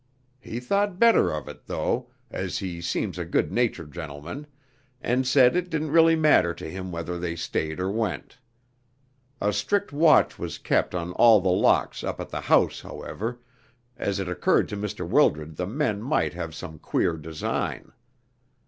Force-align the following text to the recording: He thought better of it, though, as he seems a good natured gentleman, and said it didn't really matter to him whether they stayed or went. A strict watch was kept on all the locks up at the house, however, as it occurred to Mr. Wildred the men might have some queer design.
He 0.39 0.59
thought 0.59 0.97
better 0.97 1.29
of 1.29 1.47
it, 1.47 1.67
though, 1.67 2.09
as 2.31 2.57
he 2.57 2.81
seems 2.81 3.19
a 3.19 3.23
good 3.23 3.51
natured 3.51 3.93
gentleman, 3.93 4.47
and 4.99 5.27
said 5.27 5.55
it 5.55 5.69
didn't 5.69 5.91
really 5.91 6.15
matter 6.15 6.55
to 6.55 6.67
him 6.67 6.91
whether 6.91 7.19
they 7.19 7.35
stayed 7.35 7.79
or 7.79 7.91
went. 7.91 8.39
A 9.39 9.53
strict 9.53 9.93
watch 9.93 10.39
was 10.39 10.57
kept 10.57 10.95
on 10.95 11.11
all 11.11 11.39
the 11.39 11.49
locks 11.51 12.03
up 12.03 12.19
at 12.19 12.29
the 12.29 12.41
house, 12.41 12.81
however, 12.81 13.41
as 13.95 14.19
it 14.19 14.27
occurred 14.27 14.67
to 14.69 14.75
Mr. 14.75 15.07
Wildred 15.07 15.57
the 15.57 15.67
men 15.67 16.01
might 16.01 16.33
have 16.33 16.55
some 16.55 16.79
queer 16.79 17.15
design. 17.15 17.91